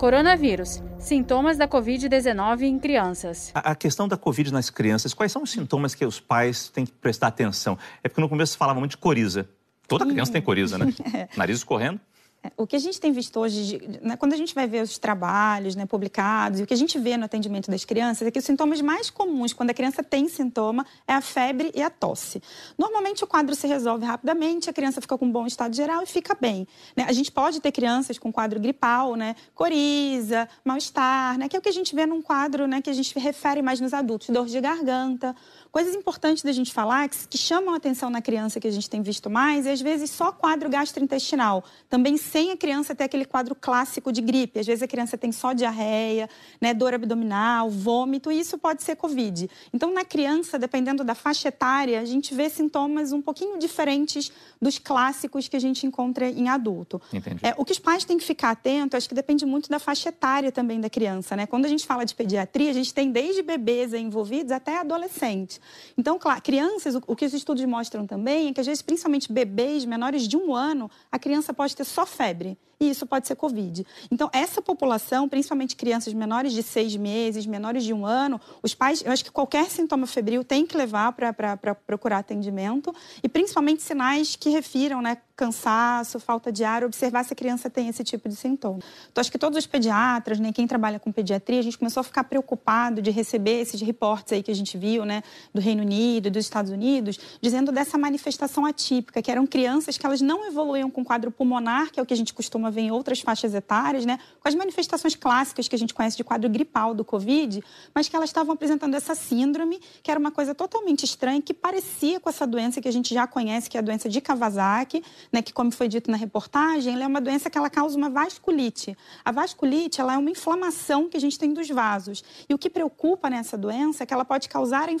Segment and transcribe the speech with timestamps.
[0.00, 0.82] Coronavírus.
[0.98, 3.52] Sintomas da Covid-19 em crianças.
[3.54, 6.86] A, a, questão da Covid nas crianças, quais são os sintomas que os pais têm
[6.86, 7.76] que prestar atenção?
[8.02, 9.46] É porque no começo falava muito de coriza.
[9.86, 10.86] Toda criança tem coriza, né?
[11.36, 12.00] Nariz escorrendo.
[12.42, 14.96] É, o que a gente tem visto hoje, né, quando a gente vai ver os
[14.96, 18.38] trabalhos né, publicados, e o que a gente vê no atendimento das crianças, é que
[18.38, 22.42] os sintomas mais comuns quando a criança tem sintoma é a febre e a tosse.
[22.78, 26.06] Normalmente o quadro se resolve rapidamente, a criança fica com um bom estado geral e
[26.06, 26.66] fica bem.
[26.96, 27.04] Né?
[27.06, 31.62] A gente pode ter crianças com quadro gripal, né, coriza, mal-estar, né, que é o
[31.62, 34.46] que a gente vê num quadro né, que a gente refere mais nos adultos, dor
[34.46, 35.36] de garganta.
[35.70, 38.88] Coisas importantes da gente falar que, que chamam a atenção na criança que a gente
[38.88, 41.62] tem visto mais, e às vezes só quadro gastrointestinal.
[41.88, 44.60] Também sem a criança ter aquele quadro clássico de gripe.
[44.60, 46.28] Às vezes a criança tem só diarreia,
[46.60, 49.50] né, dor abdominal, vômito, e isso pode ser Covid.
[49.72, 54.30] Então, na criança, dependendo da faixa etária, a gente vê sintomas um pouquinho diferentes
[54.62, 57.00] dos clássicos que a gente encontra em adulto.
[57.12, 57.40] Entendi.
[57.42, 60.10] É, o que os pais têm que ficar atentos, acho que depende muito da faixa
[60.10, 61.34] etária também da criança.
[61.34, 61.46] Né?
[61.46, 65.60] Quando a gente fala de pediatria, a gente tem desde bebês envolvidos até adolescentes.
[65.98, 69.84] Então, claro, crianças, o, que os estudos mostram também é que, às vezes, principalmente bebês
[69.84, 73.86] menores de um ano, a criança pode ter só febre e isso pode ser Covid.
[74.10, 79.02] Então, essa população, principalmente crianças menores de seis meses, menores de um ano, os pais,
[79.04, 84.34] eu acho que qualquer sintoma febril tem que levar para procurar atendimento e principalmente sinais
[84.34, 88.36] que refiram, né, cansaço, falta de ar, observar se a criança tem esse tipo de
[88.36, 88.80] sintoma.
[89.10, 92.04] Então, acho que todos os pediatras, né, quem trabalha com pediatria, a gente começou a
[92.04, 95.22] ficar preocupado de receber esses reportes aí que a gente viu, né,
[95.54, 100.20] do Reino Unido dos Estados Unidos, dizendo dessa manifestação atípica, que eram crianças que elas
[100.20, 103.20] não evoluíam com quadro pulmonar, que é o que a gente costuma ver em outras
[103.20, 107.02] faixas etárias, né, com as manifestações clássicas que a gente conhece de quadro gripal do
[107.02, 111.54] Covid, mas que elas estavam apresentando essa síndrome, que era uma coisa totalmente estranha, que
[111.54, 115.02] parecia com essa doença que a gente já conhece, que é a doença de Kawasaki,
[115.32, 118.96] né, que como foi dito na reportagem, é uma doença que ela causa uma vasculite.
[119.24, 122.24] A vasculite, ela é uma inflamação que a gente tem dos vasos.
[122.48, 124.92] E o que preocupa nessa doença é que ela pode causar a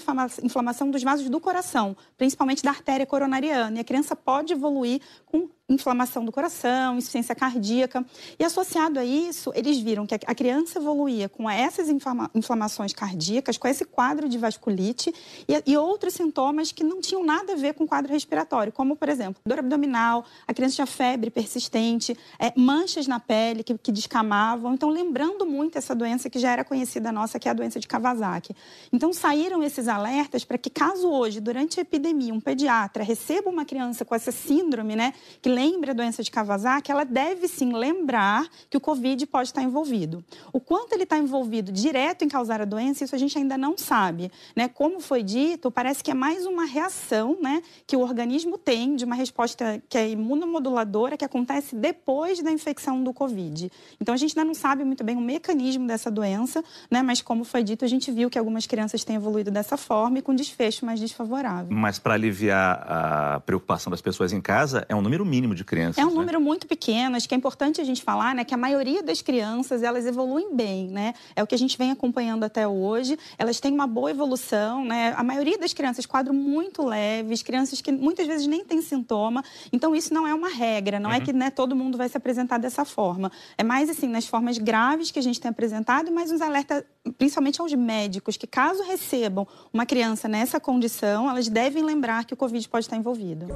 [0.42, 3.76] inflamação dos vasos do coração, principalmente da artéria coronariana.
[3.76, 8.04] E a criança pode evoluir com inflamação do coração, insuficiência cardíaca.
[8.38, 13.56] E associado a isso, eles viram que a criança evoluía com essas inflama inflamações cardíacas,
[13.56, 15.14] com esse quadro de vasculite
[15.48, 18.96] e, e, outros sintomas que não tinham nada a ver com o quadro respiratório, como,
[18.96, 23.92] por exemplo, dor abdominal, a criança tinha febre persistente, é, manchas na pele que, que
[23.92, 24.74] descamavam.
[24.74, 27.86] Então, lembrando muito essa doença que já era conhecida nossa, que é a doença de
[27.86, 28.54] Kawasaki.
[28.92, 33.64] Então, saíram esses alertas para que, caso hoje, durante a epidemia, um pediatra receba uma
[33.64, 38.48] criança com essa síndrome, né, que lembre a doença de Kawasaki, ela deve sim lembrar
[38.70, 40.24] que o Covid pode estar envolvido.
[40.54, 43.76] O quanto ele está envolvido direto em causar a doença, isso a gente ainda não
[43.76, 44.32] sabe.
[44.56, 44.68] Né?
[44.68, 49.04] Como foi dito, parece que é mais uma reação né, que o organismo tem de
[49.04, 53.70] uma resposta que é imunomoduladora, que acontece depois da infecção do Covid.
[54.00, 57.02] Então a gente ainda não sabe muito bem o mecanismo dessa doença, né?
[57.02, 60.22] mas como foi dito, a gente viu que algumas crianças têm evoluído dessa forma e
[60.22, 61.70] com desfecho mais desfavorável.
[61.70, 65.98] Mas para aliviar a preocupação das pessoas em casa, é um número mínimo de crianças.
[65.98, 66.14] É um né?
[66.14, 69.22] número muito pequeno, acho que é importante a gente falar, né, que a maioria das
[69.22, 71.14] crianças, elas evoluem bem, né?
[71.34, 73.18] É o que a gente vem acompanhando até hoje.
[73.38, 75.14] Elas têm uma boa evolução, né?
[75.16, 79.44] A maioria das crianças, quadro muito leves, crianças que muitas vezes nem têm sintoma.
[79.72, 81.22] Então, isso não é uma regra, não é uhum.
[81.22, 83.30] é que né, todo mundo vai se apresentar dessa forma.
[83.56, 86.84] É mais, assim, nas formas graves que a gente tem apresentado, mas uns alertas,
[87.16, 92.36] principalmente aos médicos, que caso recebam uma criança nessa condição, elas devem lembrar que o
[92.36, 93.46] Covid pode estar envolvido.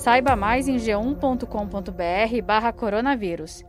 [0.00, 1.21] Saiba mais em g1.com.br
[2.42, 3.64] barra coronavírus.